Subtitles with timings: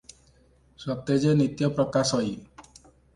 [0.83, 2.33] ସ୍ୱତେଜେ ନିତ୍ୟ ପ୍ରକାଶଇ।